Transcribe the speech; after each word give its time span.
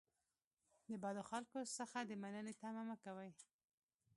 د 0.89 0.91
بدو 1.03 1.23
خلکو 1.31 1.59
څخه 1.77 1.99
د 2.03 2.11
مننې 2.21 2.53
تمه 2.61 2.83
مه 2.89 2.95
کوئ. 3.03 3.31